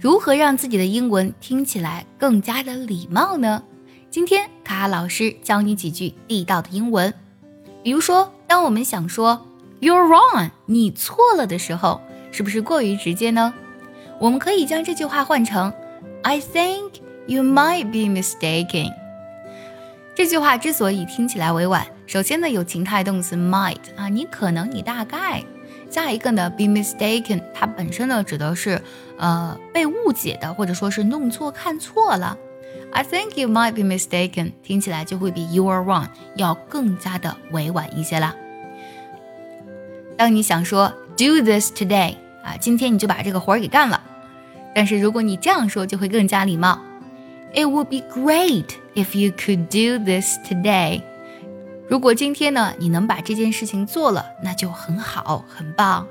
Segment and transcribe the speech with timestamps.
[0.00, 3.64] 如何让自己的英文听起来更加的礼貌呢？
[4.08, 7.12] 今天卡卡老师教你几句地道的英文。
[7.82, 9.44] 比如说，当我们想说
[9.80, 12.00] "You're wrong"，你错了的时候，
[12.30, 13.52] 是不是过于直接呢？
[14.20, 15.72] 我们可以将这句话换成
[16.22, 16.90] "I think
[17.26, 18.92] you might be mistaken"。
[20.14, 25.42] 这句话之所以听起来委婉，首先呢有情态动词 might 啊，你可能，你大概。
[25.90, 28.80] 下一个呢，be mistaken，它本身呢指的是，
[29.18, 32.36] 呃，被误解的，或者说是弄错、看错了。
[32.92, 36.06] I think you might be mistaken，听起来就会比 you are wrong
[36.36, 38.34] 要更加的委婉一些啦。
[40.16, 44.02] 当你想说 do this today，啊，今天你就把这个活儿给干了。
[44.74, 46.78] 但是如果你这样说，就会更加礼貌。
[47.54, 51.02] It would be great if you could do this today。
[51.88, 56.06] 如果今天呢，你能把这件事情做了，那就很好，很棒。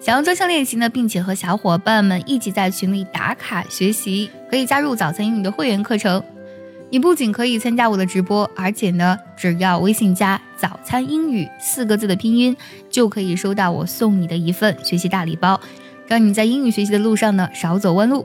[0.00, 6.22] 想要专项练习呢，并且和小伙伴们一起在群里打卡学习，可以加入早餐英语的会员课程。
[6.88, 12.56] 你不仅可以参加我的直播，而且呢，只要微信加“早餐英语”四个字的拼音，
[12.88, 15.60] 就可以收到我送你的一份学习大礼包，
[16.06, 18.24] 让你在英语学习的路上呢少走弯路。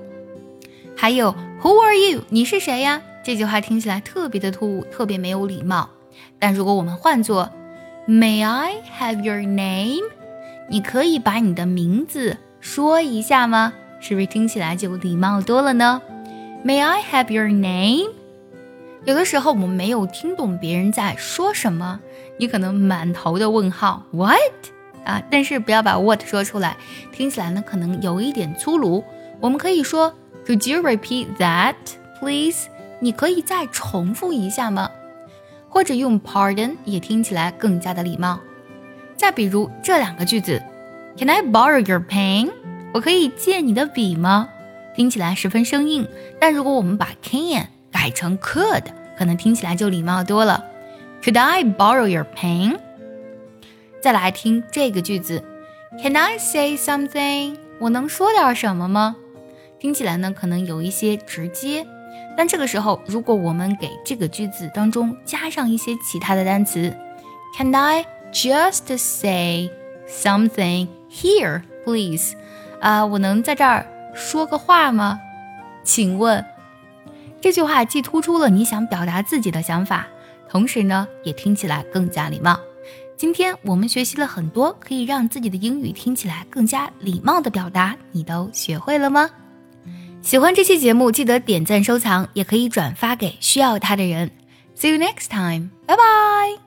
[0.96, 2.22] 还有，Who are you？
[2.30, 3.02] 你是谁呀？
[3.24, 5.90] 这句话听起来特别的突兀，特别没有礼貌。
[6.40, 7.50] 但如果我们换作
[8.08, 10.04] May I have your name？
[10.70, 13.74] 你可以把你的名字说一下吗？
[14.00, 16.02] 是不是听起来就礼貌多了呢
[16.66, 18.10] ？May I have your name？
[19.06, 22.00] 有的时候我们没有听懂别人在说什么，
[22.38, 24.40] 你可能满头的问号，What？
[25.06, 26.78] 啊，但是不要把 What 说出来，
[27.12, 29.04] 听起来呢可能有一点粗鲁。
[29.40, 30.14] 我们可以说
[30.46, 31.76] Could you repeat that,
[32.20, 32.68] please？
[33.00, 34.90] 你可以再重复一下吗？
[35.72, 38.40] 或者用 pardon 也听起来更加的礼貌。
[39.16, 40.62] 再比如这两个句子
[41.18, 42.52] ，Can I borrow your pen？
[42.94, 44.50] 我可以借你的笔吗？
[44.94, 46.06] 听起来十分生硬。
[46.40, 48.84] 但如果我们把 can 改成 could，
[49.18, 50.66] 可能听起来就礼貌多了。
[51.24, 52.78] Could I borrow your pen？
[54.02, 55.42] 再来听这个句子
[56.02, 57.56] ，Can I say something？
[57.80, 59.16] 我能说点什么吗？
[59.80, 61.88] 听起来呢，可能有一些直接。
[62.38, 66.96] 但这个时候，如果我们给这个句子当中加上一些其他的单词
[67.58, 69.70] ，Can I just say
[70.08, 72.34] something here, please？
[72.80, 73.86] 啊，我能在这儿
[74.16, 75.20] 说个话吗？
[75.84, 76.44] 请问，
[77.40, 80.08] 这句话既突出了你想表达自己的想法，
[80.50, 82.60] 同时呢，也听起来更加礼貌。
[83.18, 89.30] 今天我们学习了很多可以让自己的英语听起来更加礼貌的表达，你都学会了吗？
[90.22, 94.32] 喜欢这期节目，记得点赞收藏，也可以转发给需要它的人。
[94.76, 96.61] See you next time，拜拜。